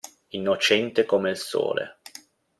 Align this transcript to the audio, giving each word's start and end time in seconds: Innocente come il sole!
Innocente 0.29 1.05
come 1.05 1.29
il 1.29 1.37
sole! 1.37 1.97